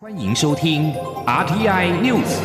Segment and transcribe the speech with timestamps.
[0.00, 0.92] 欢迎收听
[1.26, 2.38] RTI News。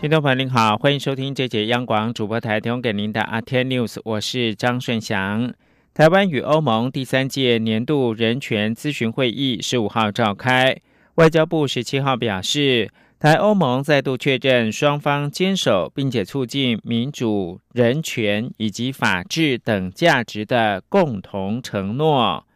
[0.00, 5.52] 听众朋友您好，欢迎收听这节央广主播台提供给您的 RTI News，我是张顺祥。
[5.92, 10.74] 台湾与欧盟第三届年度人权咨询会议十五号召开，
[11.16, 12.88] 外交部十七号表示。
[13.18, 22.46] 台欧盟再度确认双方坚守并且促进民主、人权以及法治等价值的共同承诺。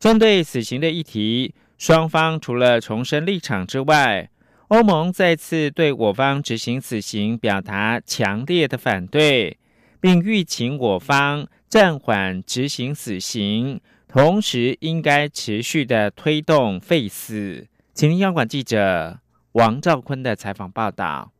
[0.00, 4.30] 针对死刑的议题，双方除了重申立场之外，
[4.68, 9.58] 欧盟再次对我方执行死刑表达强烈的反对，
[10.00, 17.68] 并吁请我方暂缓执行死刑，同时应该持续的推动废死。
[17.94, 19.20] 请央广记者。
[19.52, 21.32] 王兆坤的采访报道：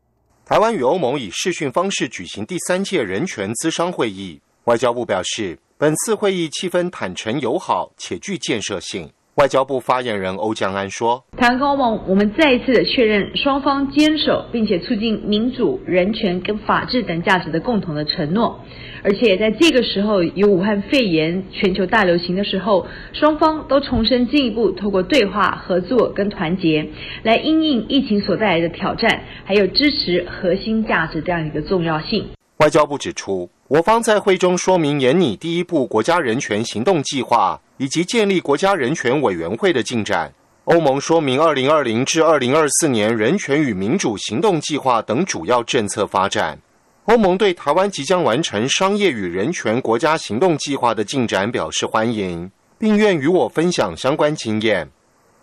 [0.45, 4.41] 台湾与欧盟以视讯方式举行第三届人权咨商会议。
[4.65, 9.09] 外交部表示，本次会议气氛坦诚友好且具建设性。
[9.41, 18.61] 外交部发言人欧江安说：“台湾跟欧盟，我们再一次的确认双方坚守并且促进民主、人权跟法治等价值的共同的承诺。”
[19.03, 26.89] 而且在这个时候，有武汉肺炎全球大流行的时候，双方都重申进一步透过对话、合作跟团结，
[27.23, 32.27] 来应应疫情所带来的挑战，还有支持核心价值这样一个重要性。
[32.61, 40.31] 外交部指出，我方在会中说明研拟第一部国家人权行动计划以及建立国家人权委员会的进展。
[40.65, 46.61] 欧盟说明二零二零至二零二四年人权与民主行动计划等主要政策发展。
[47.07, 54.87] 欧盟对台湾即将完成商业与人权国家行动计划的进展表示欢迎，并愿与我分享相关经验。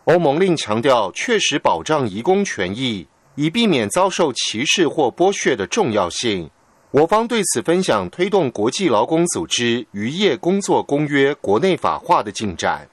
[0.03, 6.47] 欧盟另强调确实保障移工权益，以避免遭受歧视或剥削的重要性。
[6.91, 12.87] 我方对此分享推动国际劳工组织渔业工作公约国内法化的进展。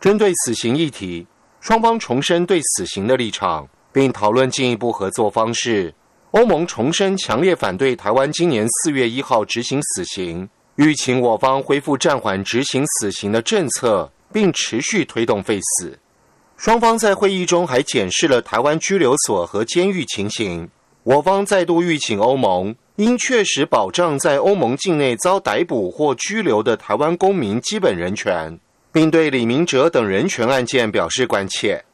[0.00, 1.24] 针对死刑议题，
[1.60, 5.94] 双方重申对死刑的立场，并讨论进一步合作方式。
[6.32, 15.96] 欧盟重申强烈反对台湾今年四月一号执行死刑，欲请我方恢复暂缓执行死刑的政策，并持续推动废死。
[16.56, 20.68] 双方在会议中还检视了台湾拘留所和监狱情形。
[21.04, 28.58] 我方再度吁请欧盟应确实保障在欧盟境内遭逮捕或拘留的台湾公民基本人权，
[28.92, 31.84] 并对李明哲等人权案件表示关切。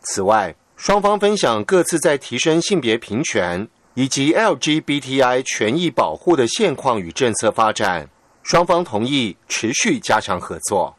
[0.00, 3.68] 此外，双方分享各自在提升性别平权。
[3.94, 8.08] 以及 LGBTI 权益保护的现况与政策发展，
[8.44, 10.94] 双方同意持续加强合作。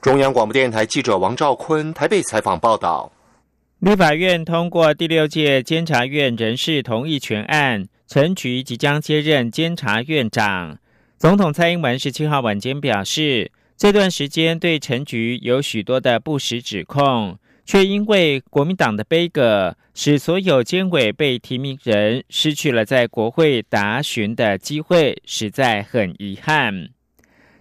[0.00, 3.08] 中央广播电台记者王兆坤台北采访报道。
[3.80, 10.78] 立法院通过第六届监察院人事同意权案，陈菊即将接任监察院长。
[11.16, 17.38] 总统蔡英文十七号晚间表示，这段时间对陈菊有许多的不实指控。
[17.64, 26.90] 却因为国民党的悲歌，使所有监委被提名人失去了在国会答询的机会，实在很遗憾。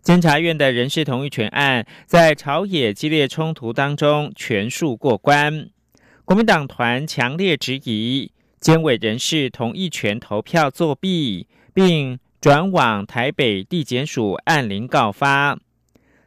[0.01, 5.69] 监察院的人事同意权案在朝野激烈冲突当中全数过关，
[6.29, 15.57] 国民党团强烈质疑监委人事同意权投票作弊，并转往台北地检署按铃告发。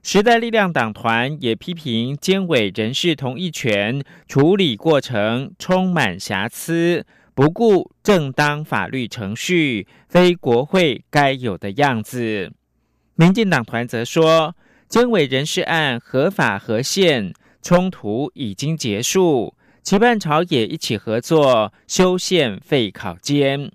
[0.02, 12.50] 时代力量党团也批评监委人事同意权处理过程充满瑕疵，不顾正当法律程序，非国会该有的样子。
[13.14, 14.56] 民进党团则说，
[14.88, 23.72] 监委人事案合法合宪，冲突已经结束，期盼朝野一起合作修宪废考监。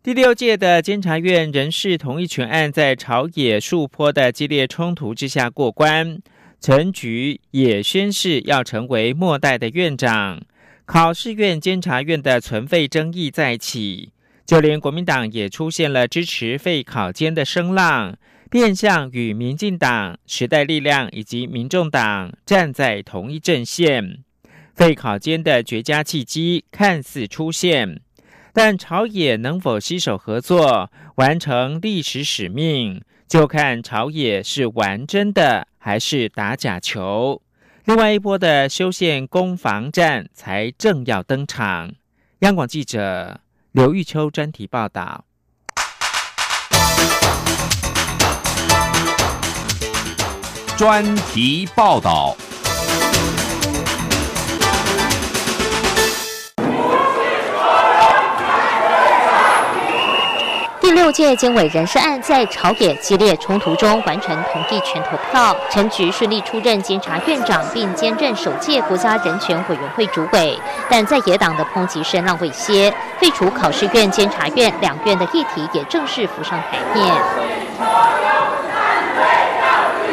[0.00, 6.20] 第六届的监察院人事同意权案在朝野数波的激烈冲突之下过关，
[6.60, 10.40] 陈菊也宣誓要成为末代的院长。
[10.86, 14.12] 考试院监察院的存废争议再起，
[14.46, 18.16] 就连国民党也出现了支持废考监的声浪，
[18.52, 24.18] 变相与民进党、时代力量以及民众党站在同一阵线，
[24.74, 28.02] 废考间的绝佳契机看似出现。
[28.52, 37.40] 但朝野能否携手合作完成历史使命，就看朝野是玩真的还是打假球。
[37.86, 41.94] 另外一波的修宪攻防战才正要登场。
[42.40, 43.40] 央广记者
[43.70, 45.24] 刘玉秋专题报道。
[50.82, 52.34] 专题报道。
[60.80, 70.58] 第六届监委人事案在朝野激烈冲突中完成同意权投票，陈菊顺利出任监察院长，并兼任首届国家人权委员会主委。
[70.90, 78.31] 但在野党的抨击声浪未歇，废除考试院、监察院两院的议题也正式浮上台面。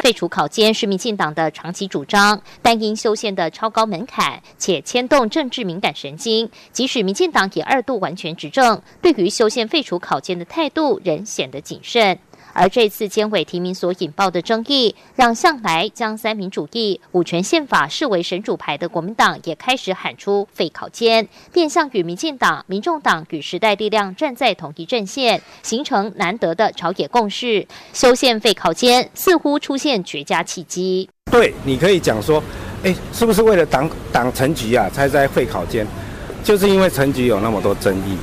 [0.01, 12.17] 废除考监是民进党的长期主张，但因修宪的超高门槛且牵动政治敏感神经，即使民进党也二度完全执政，对于修宪废除考监的态度仍显得谨慎。
[12.53, 27.67] 而这次监委提名所引爆的争议，让向来将三民主义、五权宪法视为神主牌的国民党也开始喊出废考监，变相与民进党、民众党与时代力量站在同一阵线，形成难得的朝野共识。
[27.93, 31.09] 修宪废考监似乎出现绝佳契机。
[31.31, 32.43] 对，你可以讲说，
[32.83, 35.85] 哎，是不是为了党党成局啊，才在废考监？
[36.43, 38.17] 就是因为成局有那么多争议。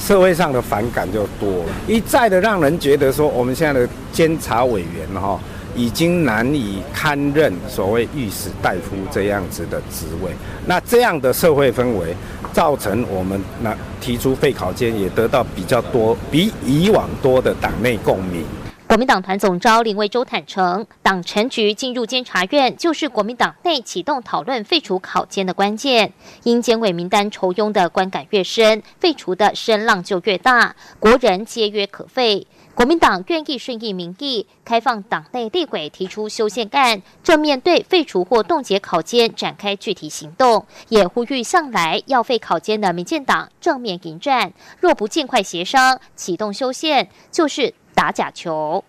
[0.00, 5.38] 社会上的反感就多了，一再的让人觉得说，我们现在的监察委员哈，
[5.76, 10.32] 已经难以堪任所谓御史大夫这样子的职位。
[10.66, 12.16] 那这样的社会氛围，
[12.52, 18.44] 造成我们那提出废考监也得到比较多、比以往多的党内共鸣。
[18.90, 26.12] 国民党团总召林卫洲坦诚，党陈局进入监察院，就是国民党内启动讨论废除考监的关键。
[26.42, 32.48] 因监委名单筹拥的观感越深，废除的声浪就越大，国人皆曰可废。
[32.74, 44.52] 国民党愿意顺应民意，开放党内立委提出修宪案，正面对废除或冻结考监展开具体行动，也呼吁向来要废考监的民进党正面迎战。
[44.80, 47.72] 若不尽快协商启动修宪，就是。
[48.00, 48.82] 打假球。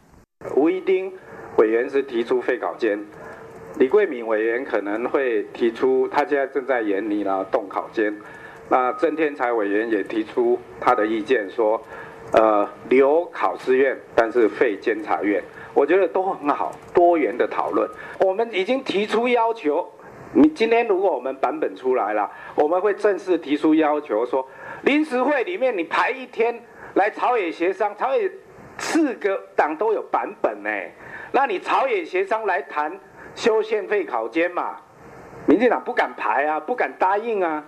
[0.56, 1.12] 吴一丁
[1.58, 2.98] 委员是提出废考监，
[3.78, 8.16] 李桂敏委员可能会提出他现在正在研拟了动考监。
[8.70, 11.86] 那郑天才委员也提出他的意见，说，
[12.32, 15.44] 呃，留考试院，但是废监察院。
[15.74, 17.86] 我觉得都很好，多元的讨论。
[18.22, 19.86] 我们已经提出要求，
[20.34, 24.48] 你今天如果我们版本出来了，我们会正式提出要求，说
[24.84, 26.62] 临时会里面你排一天
[26.94, 28.32] 来朝野协商，朝野。
[28.82, 30.70] 四个党都有版本呢，
[31.32, 33.00] 那你朝野协商来谈
[33.36, 34.76] 修宪废考监嘛？
[35.46, 37.64] 民进党不敢排啊，不敢答应啊，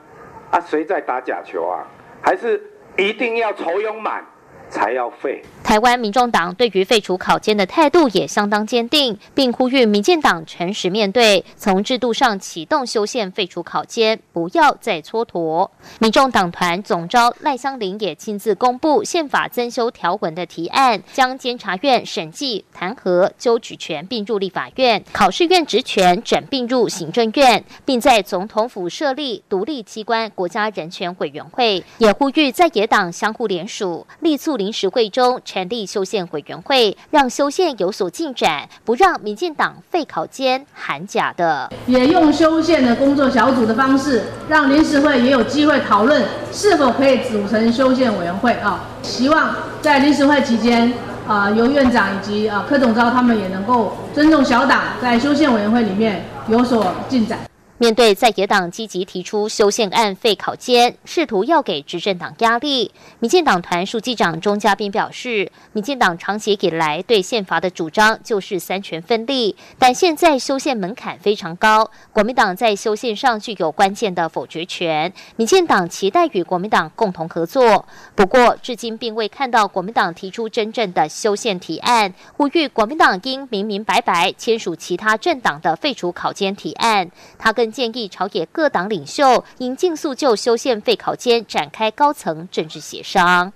[0.52, 1.86] 啊谁在打假球啊？
[2.22, 2.62] 还是
[2.98, 4.26] 一定要筹拥满？
[4.70, 5.42] 才要废。
[5.64, 15.70] 台湾民众党对于废除考监的态度也相当坚定，并呼吁民进党诚实面对，从制度上启动修宪废除考监，不要再蹉跎。
[16.00, 31.84] 民众党团总召赖香林也亲自公布宪法增修条文的提案，将监察院审计、弹劾、纠举权并入立法院，考试院职权转并入行政院，并在总统府设立独立机关国家人权委员会。
[31.98, 34.54] 也呼吁在野党相互联署，力促。
[34.54, 41.72] 临时会中成立修宪委员会，让修宪有所进展，不让民进党废考监喊假的。
[41.86, 48.84] 也用修宪的工作小组的方式，让临时会也有机会讨论是否可以组成修宪委员会啊。
[49.04, 50.92] 希望在临时会期间
[51.28, 57.38] 啊，由院长以及啊柯总召他们也能够尊重小党，在修宪委员会里面有所进展。
[57.80, 77.86] 面对在野党积极提出修宪案废考监，试图要给执政党压力，民进党团书记长钟嘉宾表示，民进党长期以来对宪法的主张就是三权分立，但现在修宪门槛非常高，国民党在修宪上具有关键的否决权，民进党期待与国民党共同合作。
[78.16, 87.10] 不过，至今并未看到国民党提出真正的修宪提案，呼吁国民党应明明白白签署其他政党的废除考监提案。
[87.38, 93.52] 他跟建议朝野各党领袖应尽速就修宪废考间展开高层政治协商。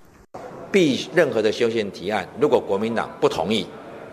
[0.72, 3.66] 必任何的修宪提案，如果国民党不同意，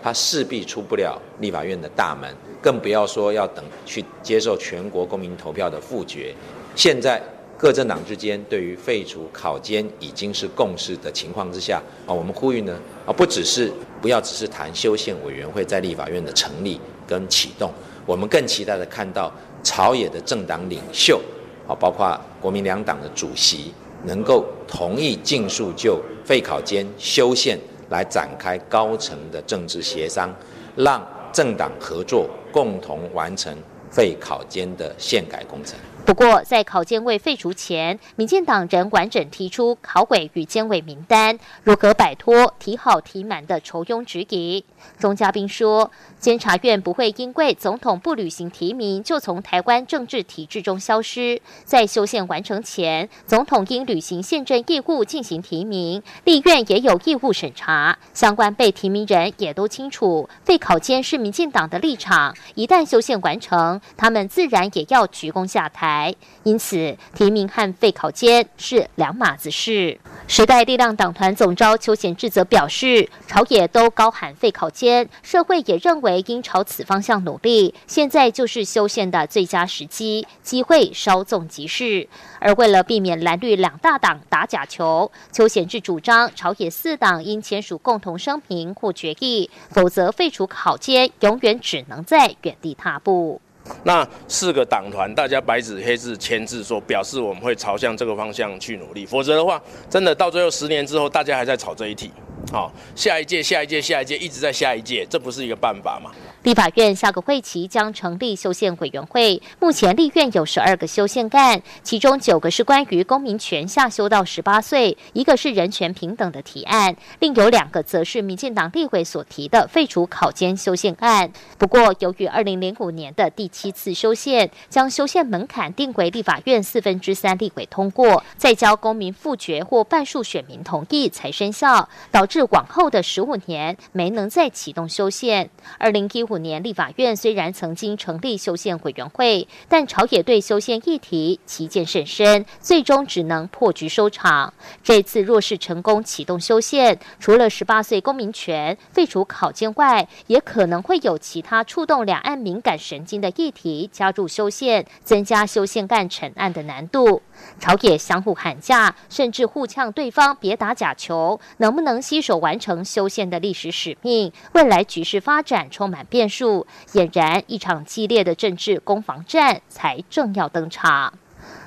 [0.03, 2.33] 他势必出不了立法院的大门，
[2.63, 6.35] 更不要说要等去接受全国公民投票的复决。
[6.77, 7.23] 现在
[7.65, 16.79] 各政党之间对于废除考监已经是共识的情况之下啊，我们呼吁呢啊，不只是不要只是谈修宪委员会在立法院的成立
[17.09, 17.73] 跟启动，
[18.05, 19.33] 我们更期待的看到。
[19.63, 21.19] 朝野的政党领袖，
[21.67, 30.31] 啊，包括国民两党的主席，能够同意尽速就废考监修宪来展开高层的政治协商，
[30.77, 31.03] 让
[31.33, 33.57] 政党合作，共同完成
[33.95, 35.79] 废考监的宪改工程。
[36.05, 44.65] 不过，在考监未废除前，民进党仍完整提出考委与监委名单，如何摆脱提好提满的愁庸质疑？
[44.99, 51.41] 钟嘉宾说，监察院不会因为总统不履行提名就从台湾政治体制中消失。
[51.65, 57.99] 在修宪完成前，总统应履行宪政义务进行提名，立院也有义务审查。
[58.13, 62.35] 相关被提名人也都清楚，废考监是民进党的立场。
[62.55, 66.15] 一旦修宪完成，他们自然也要鞠躬下台。
[66.43, 69.99] 因此，提名和废考监是两码子事。
[70.27, 74.71] 时代力量党团总召邱显志则表示，朝野都高喊废考。
[74.75, 82.07] 间社会也认为应朝此方向努力，现在就是修宪的最佳时机，机会稍纵即逝。
[82.41, 93.41] 而为了避免蓝绿两大党打假球，邱显志主张朝野四党应签署共同声明或决议，否则废除考监永远只能在原地踏步。
[93.83, 102.11] 那四个党团大家白纸黑字签字说，表示我们会朝向这个方向去努力，否则的话，真的到最后十年之后，大家还在吵这一题。
[102.55, 106.13] 好，下一届、下一届、下一届，一直在下一届，这不是一个办法吗？
[106.45, 109.41] 立法院下个会期将成立修宪委员会。
[109.59, 121.33] 目前立院有十二个修宪案，其中九个是关于公民权下修到十八岁，一个是人权平等的提案，另有两个则是民进党立委所提的废除考监修宪案。
[121.57, 135.49] 不过，由于二零零五年的第七次修宪将修宪门槛定为立法院四分之三立委通过，再交公民复决或半数选民同意才生效，导致往后的十五年没能再启动修宪。
[135.79, 136.34] 二零一五。
[136.35, 144.53] 五年立法院虽然曾经成立修宪委员会，但朝野对修宪议题歧见甚深，最终只能破局收场。
[144.83, 157.23] 这次若是成功启动修宪，除了十八岁公民权废除考监外，也可能会有其他触动两岸敏感神经的议题加入修宪，增加修宪干成案的难度。
[157.61, 164.33] 朝野相互喊价，甚至互呛对方别打假球，能不能携手完成修宪的历史使命？
[164.53, 171.13] 未来局势发展充满变数，俨然一场激烈的政治攻防战才正要登场。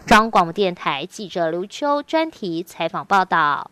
[0.06, 3.70] 中央广播电台记者刘秋专题采访报道。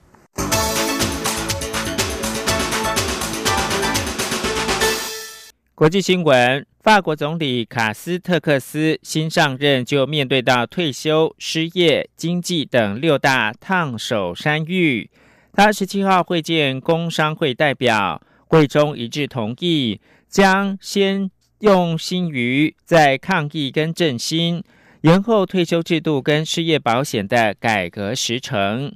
[5.73, 6.65] 国际新闻。
[6.85, 15.09] 法国总理卡斯特克斯新上任就面对到退休、失业、经济等六大烫手山芋。
[15.51, 19.99] 他十七号会见工商会代表，会中一致同意
[20.35, 24.61] 将先用心于在抗疫跟振兴，
[25.03, 28.93] 延后退休制度跟失业保险的改革时程。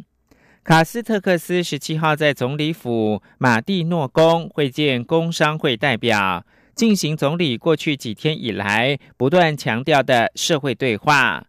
[0.66, 6.46] 卡斯特克斯十七号在总理府马蒂诺宫会见工商会代表。
[6.76, 11.46] 进行总理过去几天以来不断强调的社会对话，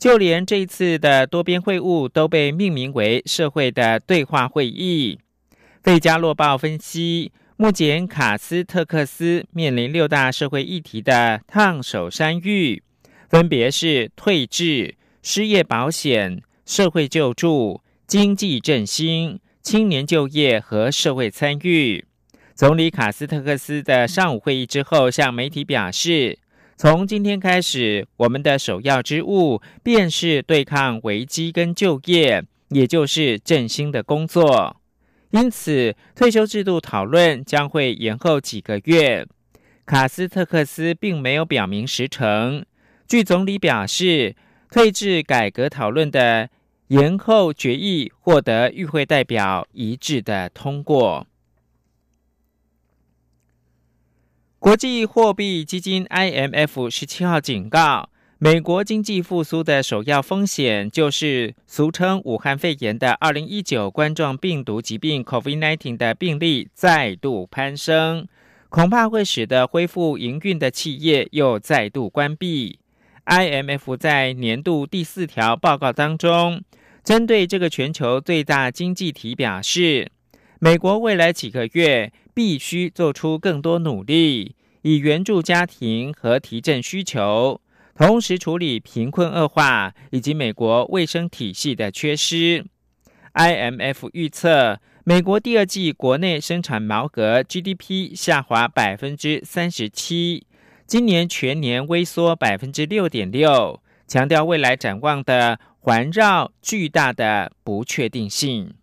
[0.00, 5.20] 就连这一次的多边会晤都被命名为“社会的对话会议”。
[5.84, 12.80] 费加洛报分析，目前卡斯特克斯面临六大社会议题的烫手山芋，
[13.28, 22.04] 分别是退治、失业保险、社会救助、经济振兴、青年就业和社会参与。
[22.54, 26.38] 总理卡斯特克斯的上午会议之后，向媒体表示
[26.78, 34.77] ：“从今天开始，我们的首要之务便是对抗危机跟就业，也就是振兴的工作。
[35.30, 39.26] 因此，退休制度讨论将会延后几个月。
[39.84, 42.64] 卡斯特克斯并没有表明时程。
[43.06, 44.36] 据总理表示，
[44.70, 46.48] 退制改革讨论的
[46.88, 51.26] 延后决议获得与会代表一致的通过。”
[54.58, 68.28] 国际货币基金 IMF 十七号警告，美国经济复苏的首要风险就是俗称武汉肺炎的二零一九冠状病毒疾病 （COVID-19） 的病例再度攀升，
[68.68, 72.78] 恐怕会使得恢复营运的企业又再度关闭。
[73.26, 76.62] IMF 在年度第四条报告当中，
[77.02, 80.12] 针对这个全球最大经济体表示，
[80.60, 82.12] 美国未来几个月。
[82.34, 87.60] 必须做出更多努力，以援助家庭和提振需求，
[87.98, 92.64] 同时处理贫困恶化以及美国卫生体系的缺失。
[93.34, 100.46] IMF 预测，美国第二季国内生产毛额 GDP 下滑百分之三十七，
[100.86, 108.74] 今年全年微缩百分之六点六，强调未来展望的环绕巨大的不确定性。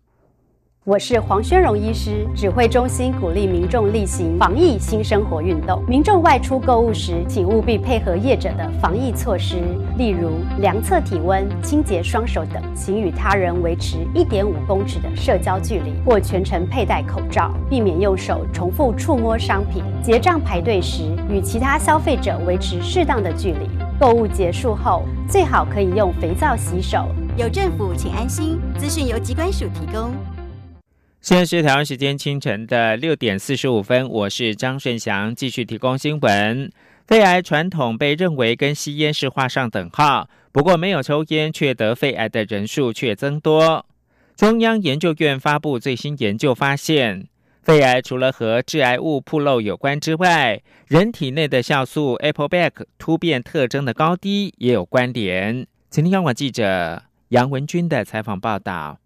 [0.86, 5.82] 我是黄宣荣医师，指挥中心鼓励民众例行防疫新生活运动。
[5.88, 9.56] 民众外出购物时，请务必配合业者的防疫措施，
[9.98, 19.82] 例如量测体温、清洁双手等，请与他人维持一点五公尺的社交距离，或全程佩戴口罩，避免用手重复触摸商品。
[20.04, 23.68] 结账排队时，与其他消费者维持适当的距离。
[23.98, 27.08] 购物结束后，最好可以用肥皂洗手。
[27.36, 28.60] 有政府，请安心。
[28.78, 30.14] 资讯由机关署提供。
[31.26, 36.70] 现在是台湾时间清晨的六点四十五分，我是张顺祥，继续提供新闻。
[37.04, 43.84] 肺癌传统被认为跟吸烟是画上等号，不过没有抽烟却得肺癌的人数却增多。
[44.36, 47.26] 中央研究院发布最新研究发现，
[47.60, 55.66] 肺癌除了和致癌物暴露有关之外，人体内的酵素 a p p l e b a c k 突变特征的高低也有关联。
[55.90, 59.00] 请听央广记者杨文军的采访报道。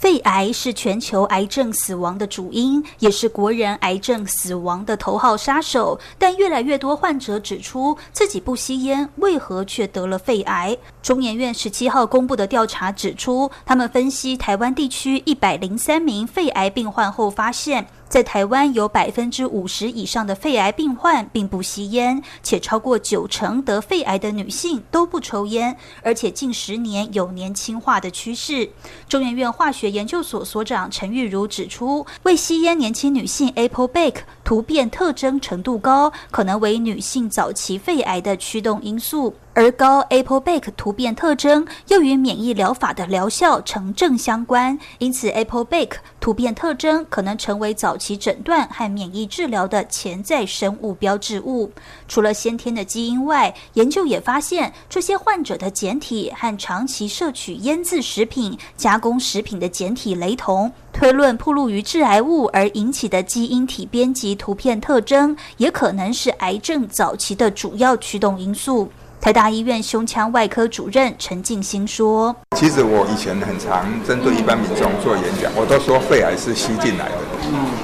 [0.00, 6.00] 肺癌是全球癌症死亡的主因，也是国人癌症死亡的头号杀手。
[6.18, 10.74] 但越来越多患者指出自己不吸烟，为何却得了肺癌？
[11.02, 17.86] 中研院十七号公布的调查指出，他们分析台湾地区一百零三名肺癌病患后发现。
[18.10, 28.68] 在台湾，有百分之五十以上的肺癌病患并不吸烟，且超过九成得肺癌的女性都不抽烟，而且近十年有年轻化的趋势。
[29.08, 39.36] 中研院化学研究所所长陈玉如指出，未吸烟年轻女性 Apple Bake 突变特征程度高，可能为女性早期肺癌的驱动因素。
[39.52, 51.70] 而高 AppleBake 突变特征又与免疫疗法的疗效成正相关，因此 AppleBake 突变特征可能成为早期诊断和免疫治疗的潜在生物标志物。
[52.06, 68.88] 除了先天的基因外，研究也发现这些患者的简体和长期摄取腌制食品、加工食品的简体雷同，推论暴露于致癌物而引起的基因体编辑突变特征，也可能是癌症早期的主要驱动因素。
[69.20, 77.20] 台大医院胸腔外科主任陈静心说：“其实我以前很常针对一般民众做演讲，我都说肺癌是吸进来的，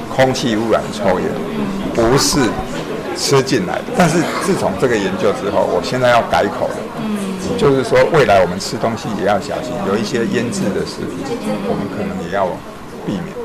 [0.09, 1.29] 空气污染、抽烟，
[1.93, 2.41] 不是
[3.15, 3.85] 吃进来的。
[3.99, 4.17] 但是
[4.47, 6.77] 自从这个研究之后，我现在要改口了，
[7.59, 11.21] 就是说未来我们吃东西也要小心，有一些腌制的食品，
[11.69, 12.49] 我们可能也要
[13.05, 13.37] 避免。”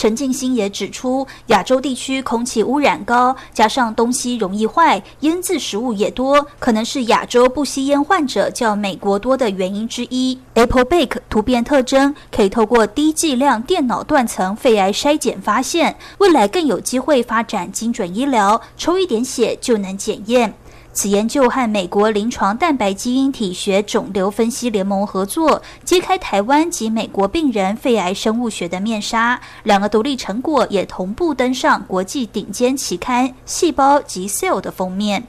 [0.00, 10.38] 陈静心也指出，亚洲地区空气污染高，加上东西容易坏，腌制食物也多，可能是亚洲不吸烟患者较美国多的原因之一。
[10.54, 20.54] Apple Bake 突变特征可以透过低剂量电脑断层肺癌筛检发现，未来更有机会发展精准医疗，抽一点血就能检验。
[20.92, 29.40] 此研究和美国临床蛋白基因体学肿瘤分析联盟合作，揭开台湾及美国病人肺癌生物学的面纱。
[29.62, 35.22] 两个独立成果也同步登上国际顶尖期刊《细胞》及《Cell》的封面。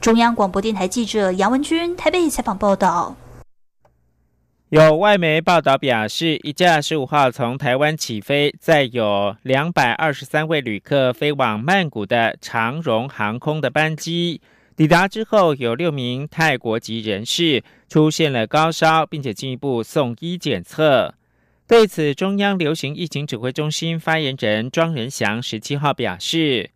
[0.00, 3.16] 中央广播电台记者杨文君台北采访报道。
[4.68, 14.40] 有外媒报道表示，一架十五号从台湾起飞，载有两百二十三位旅客飞往曼谷的长荣航空的班机。
[14.78, 21.16] 抵达之后，有六名泰国籍人士出现了高烧，并且进一步送医检测。
[21.66, 26.70] 对此，中央流行疫情指挥中心发言人庄仁祥十七号表示，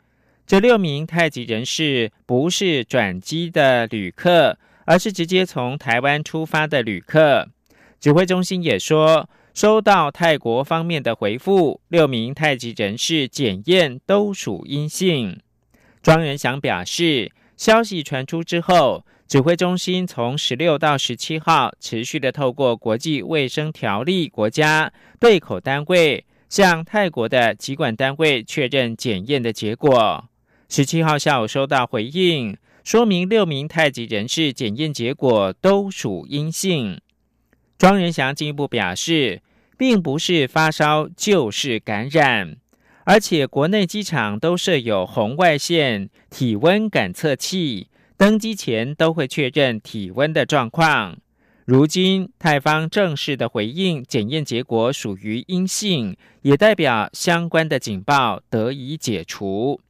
[0.45, 7.49] 这六名泰籍人士不是转机的旅客，而是直接从台湾出发的旅客。
[8.01, 15.39] 指挥中心也说，收到泰国方面的回复，六名泰籍人士检验都属阴性。
[16.03, 17.31] 庄仁祥表示。
[17.57, 30.25] 消息传出之后，指挥中心从十六到十七号持续的透过国际卫生条例国家对口单位向泰国的疾管单位确认检验的结果。
[30.69, 37.01] 十七号下午收到回应，说明六名泰籍人士检验结果都属阴性。
[37.79, 39.43] 庄仁祥进一步表示，
[39.77, 42.57] 并不是发烧就是感染。
[43.05, 51.19] 而且国内机场都设有红外线体温感测器，登机前都会确认体温的状况。
[51.65, 59.81] 如今泰方正式的回应，检验结果属于阴性，也代表相关的警报得以解除。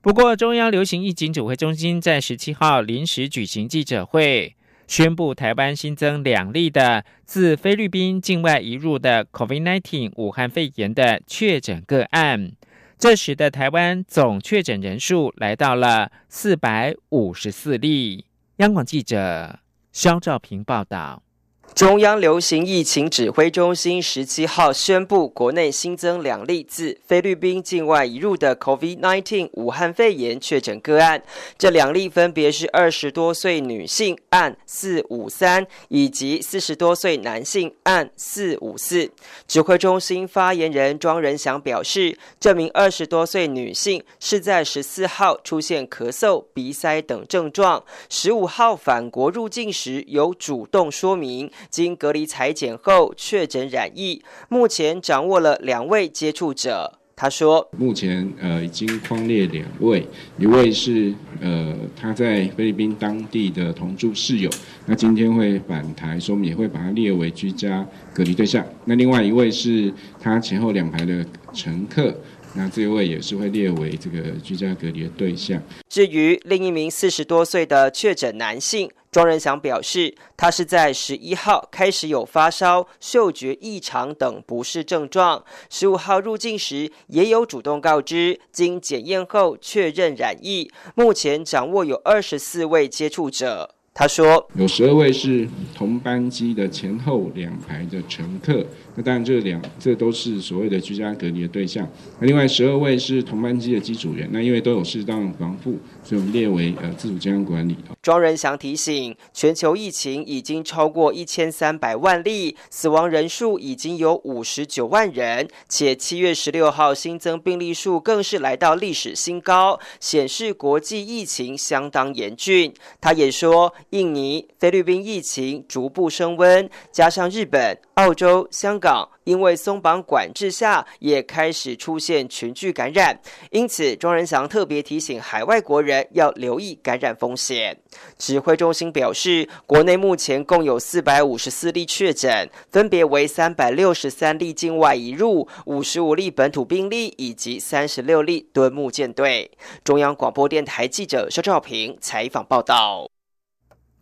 [0.00, 4.54] 不过，中央流行疫情指挥中心在十七号临时举行记者会。
[4.86, 12.52] 宣布台湾新增两例的自菲律宾境外移入的 COVID-19 武汉肺炎的确诊个案，
[12.96, 18.26] 这使得台湾总确诊人数来到了四百五十四例。
[18.58, 19.58] 央广记者
[19.90, 21.23] 肖兆平报道。
[21.72, 31.20] 中央流行疫情指挥中心十七号宣布，国内新增两例自菲律宾境外移入的 COVID-19 武汉肺炎确诊个案。
[31.58, 39.10] 这两例分别是二十多岁女性案四五三，以及四十多岁男性案四五四。
[39.48, 51.50] 指挥中心发言人庄仁祥表示，这名二十多岁女性是在十四号出现咳嗽、鼻塞等症状，十五号返国入境时有主动说明。
[51.70, 56.98] 经隔离裁剪后确诊染疫，目前掌握了两位接触者。
[57.16, 60.04] 他说：“目前呃已经框列两位，
[60.36, 64.50] 一位是呃他在菲律宾当地的同住室友，
[64.86, 68.66] 那今天会返台，所以我们也会把他列为居家隔离对象。
[68.84, 72.12] 那另外一位是他前后两排的乘客。”
[72.56, 75.60] 那这位也是会列为这个居家隔离的对象。
[75.88, 93.73] 至于另一名四十多岁的确诊男性庄仁祥表示，他是在十一号开始有发烧、嗅觉异常等不适症状，十五号入境时也有主动告知，经检验后确认染疫，目前掌握有二十四位接触者。
[93.96, 98.66] 他说，有十二位是同班机的前后两排的乘客。
[98.96, 101.88] 那当然，这两这都是所谓的居家隔离的对象。
[102.18, 107.76] 那另外十二位是同班机的机组员，那因为都有适当防护，所以我们列为呃自主健康管理。
[108.02, 122.72] 庄仁祥提醒，全球疫情已经超过一千三百万例，死亡人数已经有五十九万人，且七月十六号新增病例数更是来到历史新高，显示国际疫情相当严峻。
[123.00, 127.78] 他也说，印尼、菲律宾疫情逐步升温，加上日本。
[127.94, 133.20] 澳洲、香港因为松绑管制下，也开始出现群聚感染，
[133.52, 137.78] 因此庄仁祥特别提醒海外国人要留意感染风险。
[138.18, 149.52] 指挥中心表示，国内目前共有四百五十四例确诊，分别为三百六十三例境外移入、五十五例本土病例以及三十六例敦木舰队。
[149.84, 153.13] 中央广播电台记者肖兆平采访报道。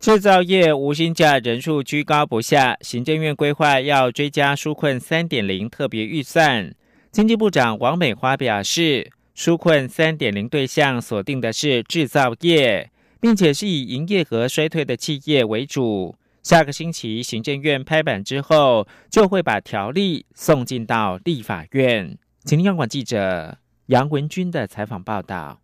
[0.03, 6.75] 制造业无薪假人数居高不下，行政院规划要追加纾困三点零特别预算。
[7.09, 16.13] 经济部长王美花表示，纾困三点零对象锁定的是制造业，并且是以营业额衰退的企业为主。
[16.43, 22.17] 下个星期行政院拍板之后，就会把条例送进到立法院。
[22.43, 25.62] 请听央广记者杨文军的采访报道。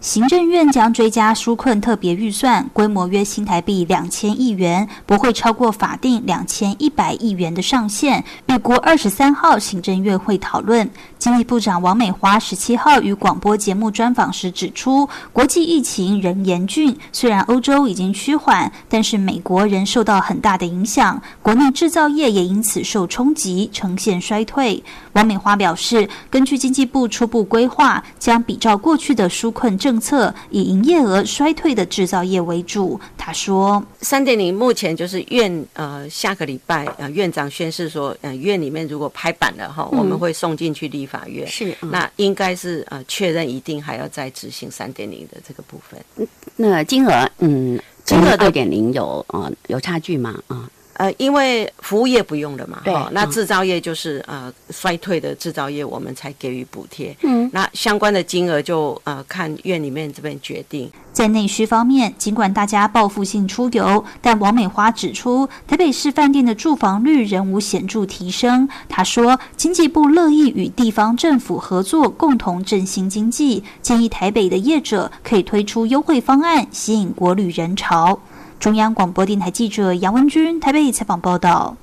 [0.00, 8.22] 行政院将追加纾困特别预算，规模约新台币两千亿元，不会超过法定两千一百亿元的上限。
[8.46, 10.88] 预估二十三号行政院会讨论。
[11.26, 24.80] 经济部长王美花十七号与广播节目专访时指出，国际疫情仍严峻，虽然欧洲已经趋缓，但是美国仍受到很大的影响，国内制造业也因此受冲击，呈现衰退。
[25.14, 33.00] 王美花表示，根据经济部初步规划，将比照过去的纾困政策，以营业额衰退的制造业为主。
[33.18, 41.46] 他说：“三点零目前就是院呃下个礼拜呃院长宣誓说，呃院里面如果拍板了哈，我们会送进去立法院。
[41.46, 46.28] 是，那应该是呃确认一定还要再执行三点零的这个部分。
[46.56, 50.42] 那金额嗯，金额二点零有呃有差距吗？
[50.48, 50.70] 啊？”呃，
[51.18, 57.16] 因为服务业不用了嘛，哈，那制造业就是呃衰退的制造业，我们才给予补贴。
[57.22, 60.90] 嗯，那相关的金额就呃看院里面这边决定。
[61.12, 68.68] 在内需方面，尽管大家报复性出游，但王美花指出，台北市饭店的住房率仍无显著提升。
[68.86, 78.18] 她说，经济部乐意与地方政府合作，共同振兴经济，建议台北的业者可以推出优惠方案，吸引国旅人潮。
[78.58, 81.76] 中央广播电台记者杨文君台北采访报道：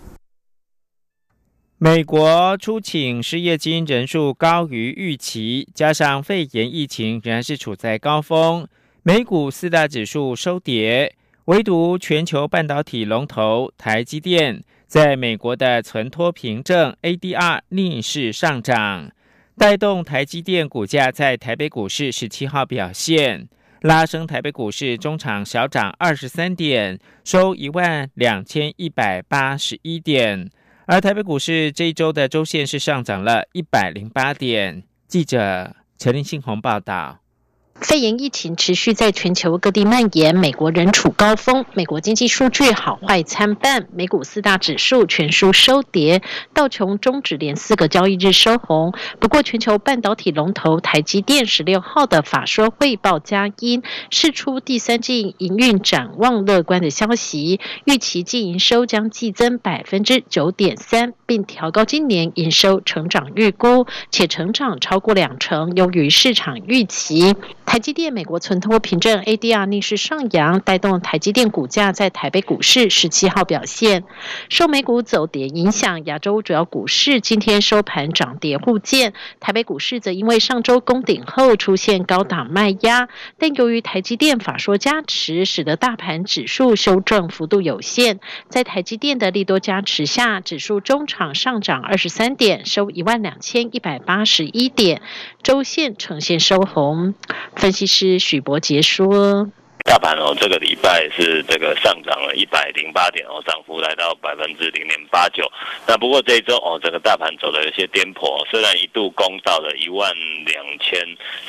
[1.77, 8.67] 美国出请失业金人数高于预期，加上肺炎疫情仍然是处在高峰，
[9.03, 19.11] 美股四大指数收跌，唯独全球半导体龙头台积电在美国的存托凭证 ADR 逆势上涨，
[19.57, 23.47] 带动台积电股价在台北股市十七号表现。
[23.83, 30.49] 拉升台北股市中场小涨二十三点，收一万两千一百八十一点。
[30.85, 34.83] 而台北股市这一周的周线是上涨了一百零八点。
[35.05, 37.22] 记者陈林信宏报道。
[37.83, 41.65] 肺炎疫情持续在全球各地蔓延，美国仍处高峰。
[41.73, 46.21] 美国经济数据好坏参半，美股四大指数全数收跌，
[46.53, 48.93] 道琼中指连四个交易日收红。
[49.19, 67.35] 不过，全球半导体龙头台积电十六号的法说汇报佳音，释出第三季营运展望乐观的消息，预期净营收将季增百分之九点三，并调高今年营收成长预估，且成长超过两成，优于市场预期。
[67.73, 74.03] 台积电美国存托凭证 ADR 逆势上扬，带动台积电股价在台北股市十七号表现。
[74.47, 79.13] 受美股走跌影响，亚洲主要股市今天收盘涨跌互见。
[79.39, 83.09] 台北股市则因为上周攻顶后出现高档卖压，
[83.39, 88.19] 但由于台积电法说加持，使得大盘指数修正幅度有限。
[88.49, 95.01] 在台积电的利多加持下，指数中场上涨二十三点，收一万两千一百八十一点，
[95.41, 97.15] 周线呈现收红。
[97.55, 99.49] 分析师许博杰说。
[99.83, 105.45] 大盘哦，这个礼拜是这个上涨了一百零八点哦，涨幅来到百分之零点八九。
[105.85, 110.09] 那不过这一周哦，这个大盘走的有些颠簸，虽然一度攻到了一万
[110.45, 110.97] 两千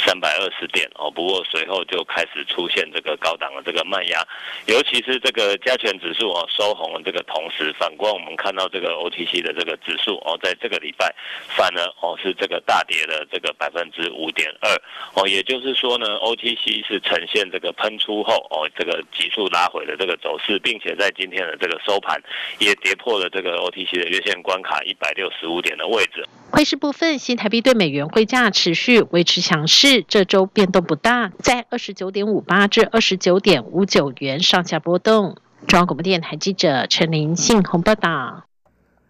[0.05, 4.21] 三百二十点哦，不过随后就开始出现这个高档的这个卖压，
[4.67, 11.15] 尤其是这个加权指数哦收红的这个同时，反观我们看到这个 OTC 的这个指数哦，在这个礼拜
[11.57, 14.69] 反而哦是这个大跌的这个百分之五点二
[15.15, 18.24] 哦，也就是说呢，OTC 是呈现这个喷出。
[18.25, 22.21] 后哦，这个急速拉回的这个走势，并且在今天的这个收盘
[22.59, 26.27] 也跌破了这个 OTC 的月线关卡一百六十五点的位置。
[26.51, 35.37] 汇市部分，新台币对美元汇价持续维持强势，这周变动不大，在二十九点五八至二十九点五九元上下波动。
[35.67, 38.45] 中央广播电台记者陈林信鸿报道。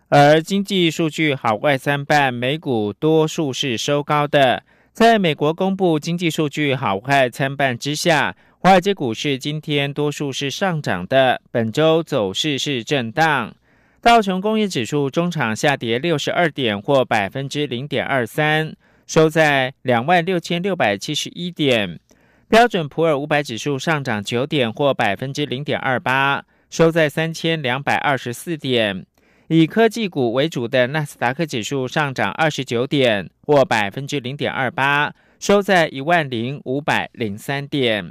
[0.08, 4.62] 而经济数据好坏参半，美股多数是收高的。
[4.92, 8.36] 在美国公布经济数据好坏参半之下。
[8.64, 13.54] 华尔街股市今天多数是上涨的，本周走势是震荡。
[14.00, 18.74] 道琼工业指数中场下跌六十二点，或百分之零点二三，
[19.06, 22.00] 收在两万六千六百七十一点。
[22.48, 29.04] 标准普尔五百指数上涨九点，或百分之零点二八，收在三千两百二十四点。
[29.48, 38.10] 以科技股为主的纳斯达克指数上涨二十九点，或百分之零点二八，收在一万零五百零三点。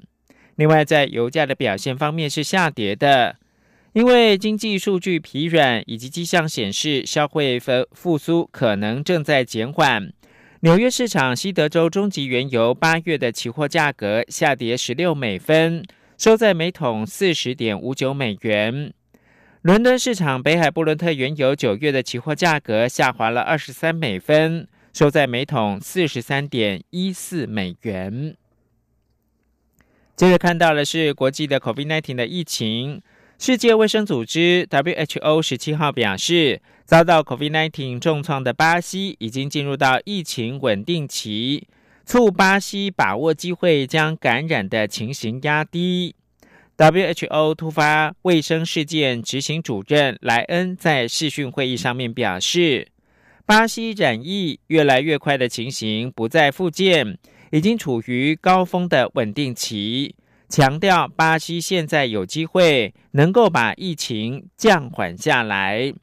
[0.56, 3.38] 另外，在油价的表现方面是下跌的，
[3.94, 10.14] 因为经济数据疲软以及迹象显示消费复复苏可能正在减缓。
[10.60, 15.84] 纽约市场西德州中级原油八月的期货价格下跌十六美分，
[16.18, 18.94] 收在每桶四十点五九美元。
[19.64, 28.36] 伦敦市场北海布伦特原油九月的期货价格下滑了二十三美分，收在每桶四十三点一四美元。
[30.16, 33.02] 接着看到的是国际的 COVID-19 的疫情。
[33.40, 41.68] 世界卫生组织 WHO 十七号表示，遭到 COVID-19 重创的巴西已经进入到疫情稳定期，
[42.06, 46.16] 促巴西把握机会将感染的情形压低。
[46.78, 52.88] WHO 突发卫生事件执行主任莱恩在视讯会议上面表示，
[53.46, 57.18] 巴西染疫越来越快的情形不再复见。
[57.54, 60.16] 已经处于高峰的稳定期，
[60.50, 65.94] 强调巴西现在有机会能够把疫情降缓下来。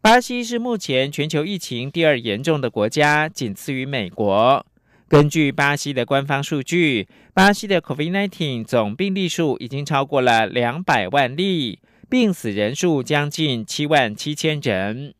[0.00, 4.64] 巴西是目前全球疫情第二严重的国家，仅次于美国。
[5.06, 11.78] 根据巴西的官方数据，巴西的 COVID-19 总病例数已经超过了两百万例，
[12.08, 15.12] 病死人数将近七万七千人。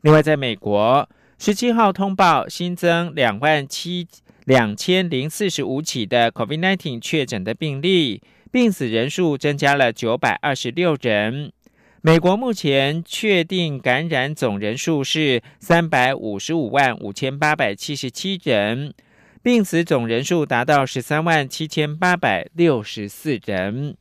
[0.00, 1.08] 另外，在美国，
[1.38, 4.08] 十七号通报新增两万七。
[4.44, 11.52] 两千零四十五起的 COVID-19 确诊的病例，病死人数增加了九百二十六人。
[12.00, 18.92] 美国目前确定感染总人数是三百五十五万五千八百七十七人，
[19.40, 23.96] 病死总人数达到十三万七千八百六十四人。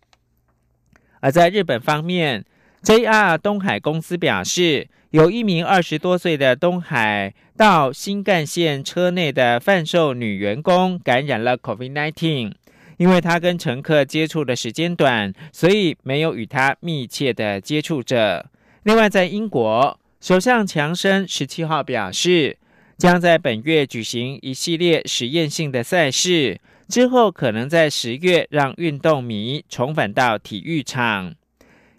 [1.19, 2.43] 而在日本方面
[2.84, 4.88] ，JR 东海公司表示。
[5.12, 12.54] 有一名二十多岁的东海到新干线车内的贩售女员工感染了 COVID-19，
[12.96, 18.46] 因为她跟乘客接触的时间短，所以没有与他密切的接触者。
[18.84, 22.58] 另外，在英国，首相强生十七号表示，
[22.98, 31.36] 将在本月举行一系列实验性的赛事，之后可能在十月让运动迷重返到体育场。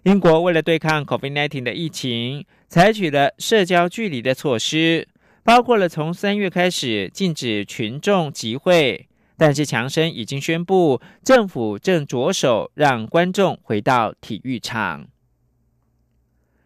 [0.03, 5.07] 英国为了对抗 COVID-19 的疫情，采取了社交距离的措施，
[5.43, 15.07] 包括了从三月开始禁止群众集会，但是强生已经宣布，政府正着手让观众回到体育场。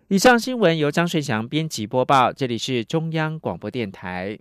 [0.07, 4.39] 以上新闻由张顺祥编辑播报，这里是中央广播电台。